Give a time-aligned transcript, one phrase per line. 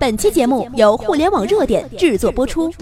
[0.00, 2.72] 本期节目由互联网热点制作播出。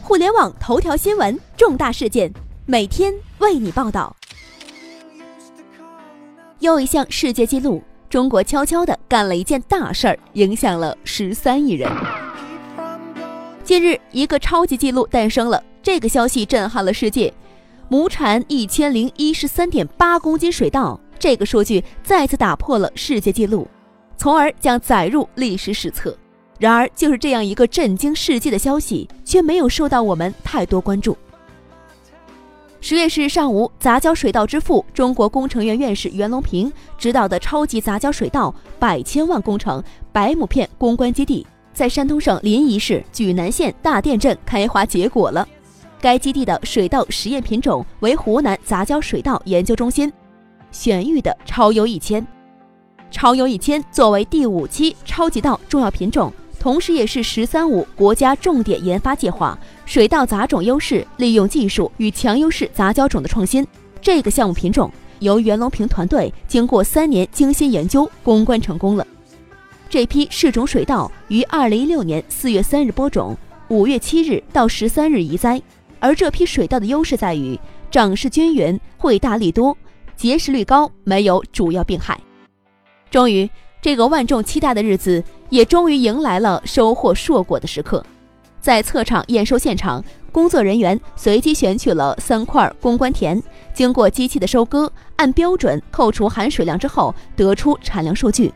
[0.00, 2.32] 互联网头条新闻，重大事件，
[2.64, 4.16] 每天为你报道。
[6.60, 11.90] 又一项世界纪录，中国悄悄的干了一件大事儿，影响了十三亿人。
[13.62, 17.30] 近日，一个超级纪录诞生了，这个消息震撼了世界：
[17.90, 23.68] 亩产一千零一十三点八公斤水稻，这个数据再次打破了世界纪录。
[24.22, 26.16] 从而将载入历史史册。
[26.56, 31.18] 然而，就是这样一个震惊世界的消息，却没有受到我们太多关注。
[32.80, 45.44] 十月十日上午，杂交水稻之父、中国工程院院士袁隆平指导的超级杂交水稻百千万工程百亩片攻关基地，在山东省临沂市莒南县大店镇开花结果了。
[46.00, 50.12] 该基地的水稻实验品种为湖南杂交水稻研究中心
[50.70, 52.24] 选育的超优一千。
[53.12, 63.64] 超优一千作为第五期超级稻重要品种，同时也是“十三五”国家重点研发计划水稻杂种优势利用技术与强优势杂交种的创新。
[64.00, 69.06] 这个项目品种由袁隆平团队经过三年精心研究攻关成功了。
[69.88, 73.36] 这批试种水稻于二零一六年四月三日播种，
[73.68, 75.62] 五月七日到十三日移栽。
[76.00, 77.56] 而这批水稻的优势在于
[77.90, 79.76] 长势均匀、穗大粒多、
[80.16, 82.18] 结实率高，没有主要病害。
[83.12, 83.48] 终于，
[83.82, 88.02] 这个万众期待的日子也终于迎来了收获硕果的时刻。
[88.58, 93.40] 在测场验收现场，工作人员随机选取了三块公关田，
[93.74, 98.50] 经过机器的收割，按标准扣除含水量之后，得出产量数据。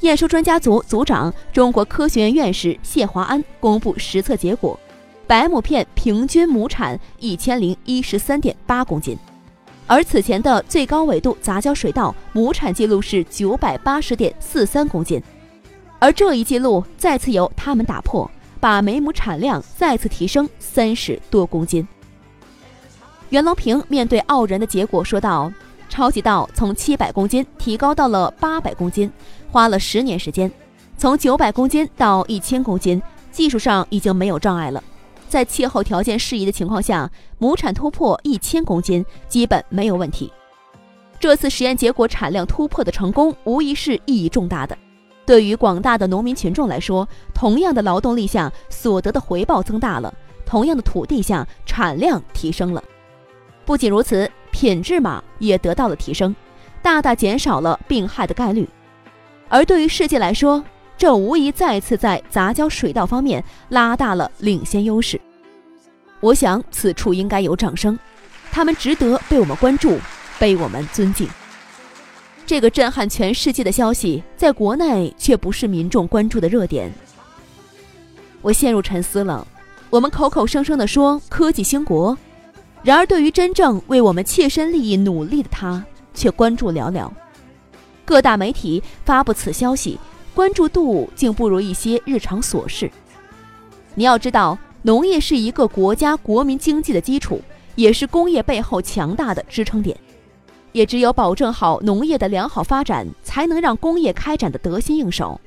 [0.00, 4.78] 验收专家组组长、中国科学院院士谢华安公布实测结果：
[5.26, 9.16] 百亩片平均亩产一千零一十三点八公斤。
[9.86, 15.22] 而此前的最高纬度杂交水稻亩产记录是九百八十点四三公斤，
[15.98, 21.86] 而这一记录再次由他们打破，把每亩产量再次提升三十多公斤。
[23.28, 25.52] 袁隆平面对傲人的结果说道
[25.90, 29.10] ：“超级稻从七百公斤提高到了八百公斤，
[29.50, 30.48] 花了十年时间；
[30.96, 34.82] 从九百公斤到一千公斤，技术上已经没有障碍了。”
[35.28, 40.32] 在气候条件适宜的情况下，亩产突破一千公斤基本没有问题。
[41.18, 44.76] 这次实验结果产量突破的成功，无疑是意义重大的。
[45.26, 50.12] 对于广大的农民群众来说，同样的劳动力下所得的回报增大了，
[50.44, 52.84] 同样的土地下产量提升了。
[53.64, 56.36] 不仅如此，品质嘛也得到了提升，
[56.82, 58.68] 大大减少了病害的概率。
[59.48, 60.62] 而对于世界来说，
[60.96, 65.20] 这无疑再次在杂交水稻方面拉大了领先优势。
[66.20, 67.98] 我想此处应该有掌声，
[68.50, 69.98] 他们值得被我们关注，
[70.38, 71.28] 被我们尊敬。
[72.46, 76.90] 这个震撼全世界的消息，在国内却不是民众关注的热点。
[78.40, 79.46] 我陷入沉思了。
[79.90, 82.16] 我们口口声声地说科技兴国，
[82.82, 85.84] 然而对于真正为我们切身利益努力的他，
[86.14, 87.10] 却关注寥寥。
[88.04, 89.98] 各大媒体发布此消息。
[90.34, 92.90] 关注度竟不如一些日常琐事。
[93.94, 97.40] 你要知道，农业是一个国家国民经济的基础，
[97.76, 99.96] 也是工业背后强大的支撑点。
[100.72, 105.40] 也只有保证好农业的良好发展，才能让工业开展的得心应手。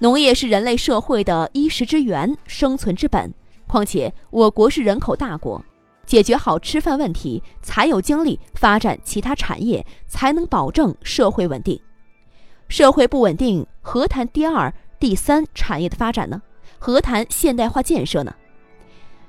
[0.00, 3.32] 农业是人类社会的衣食之源、生存之本。
[3.68, 5.64] 况且我国是人口大国，
[6.04, 11.80] 解决好吃饭问题，才有精力发展其他产业，才能保证社会稳定。
[12.68, 16.42] 社会不稳定，何谈第二、第三产业的发展呢？
[16.76, 18.34] 何谈现代化建设呢？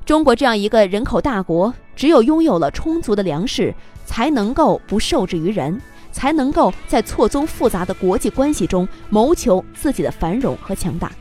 [0.03, 3.71] 中国这样一个人口大国，只有拥有了充足的粮食，
[4.03, 5.79] 才能够不受制于人，
[6.11, 11.11] 才能够在错综复杂的国际关系中谋求自己的繁荣和强大。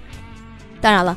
[0.81, 1.15] 当然了，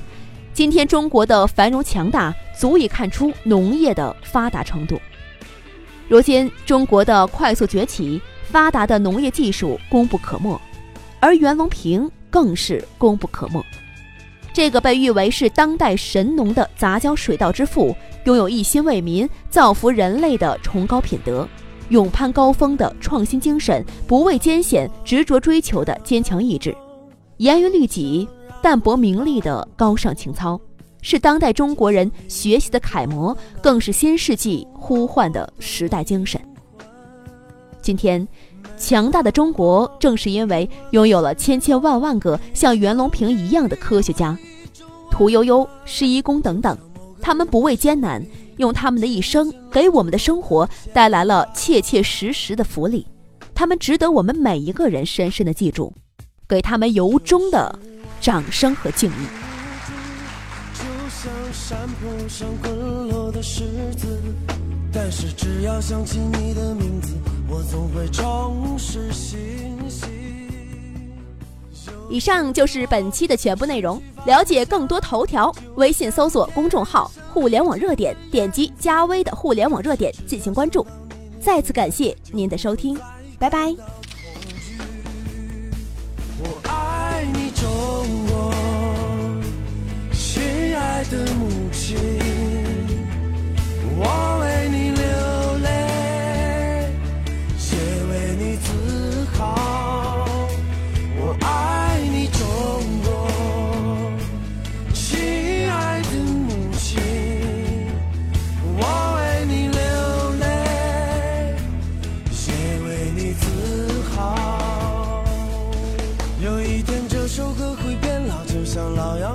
[0.53, 4.99] 今天中国的繁荣强大，足以看出农业的发达程度。
[6.09, 10.59] 如今中国的快速崛起，发达的农业技术功不可没。
[11.19, 13.61] 而袁隆平更是功不可没，
[14.53, 21.47] 这个被誉为是当代神农的杂交水稻之父，拥有一心为民、造福人类的崇高品德，
[21.89, 26.75] 勇攀高峰的创新精神，不畏艰险、执着追求的坚强意志，
[27.37, 28.27] 严于律己、
[28.61, 30.59] 淡泊名利的高尚情操，
[31.01, 36.39] 是当代中国人学习的楷模，更是新世纪呼唤的时代精神。
[37.81, 38.25] 今天。
[38.77, 44.37] 强大的中国，正是因为拥有了千千万万个像袁隆平一样的科学家，
[45.11, 46.77] 屠呦呦、施一公等等，
[47.21, 48.25] 他们不畏艰难，
[48.57, 53.05] 用他们的一生给我们的生活带来了切切实实的福利，
[53.53, 55.93] 他们值得我们每一个人深深的记住。
[56.47, 57.77] 给他们由衷的
[58.19, 59.13] 掌声和敬意。
[64.91, 67.13] 但是只要想起你的名字，
[67.51, 69.39] 我总会重拾信
[69.89, 70.07] 心。
[72.07, 74.01] 以上就是本期的全部内容。
[74.25, 80.85] 了解更多头条，微信搜索公众号“互联网热点”，点击加微的“互联网热点”进行关注。
[81.39, 82.99] 再次感谢您的收听，
[83.39, 83.73] 拜拜。
[86.41, 87.67] 我爱你，中
[88.27, 88.53] 国，
[90.11, 91.97] 亲爱的母亲，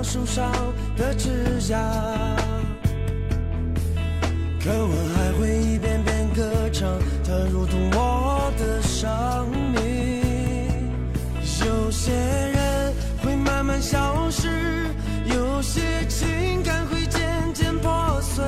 [0.05, 0.51] 树上
[0.95, 1.75] 的枝桠。
[4.63, 6.87] 可我还会一遍遍歌唱，
[7.25, 10.23] 它如同我的生命。
[11.65, 12.93] 有些人
[13.23, 14.47] 会慢慢消失，
[15.25, 17.21] 有些情感会渐
[17.53, 18.45] 渐破碎，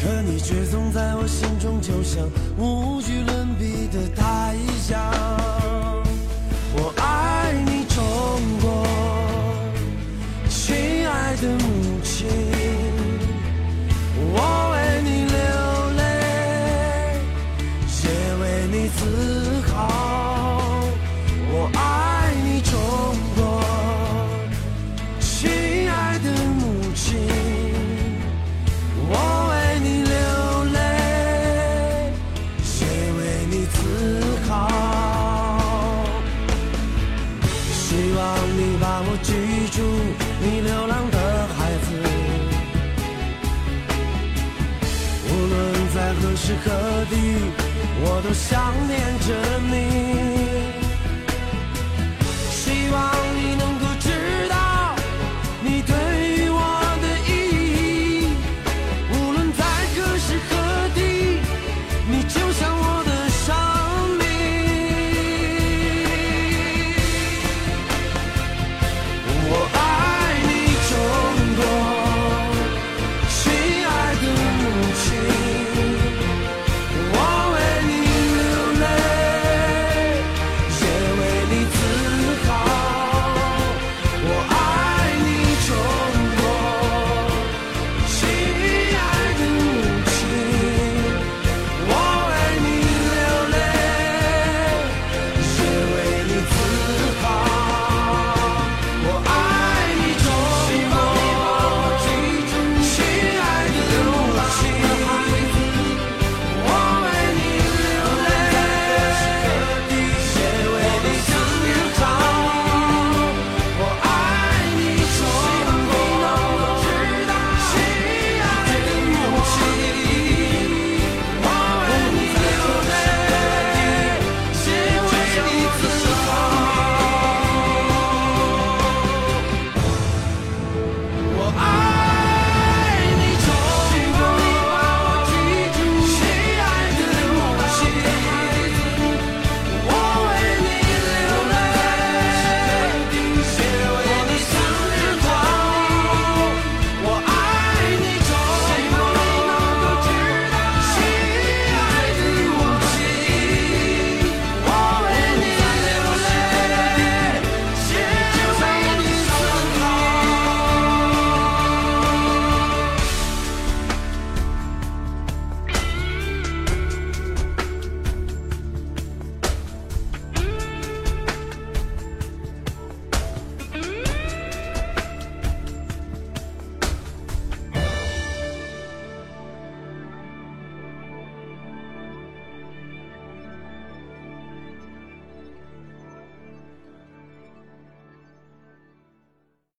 [0.00, 2.26] 可你却总在我心中，就像
[2.56, 2.73] 无
[11.44, 11.93] 亲
[48.24, 50.03] 都想念着你。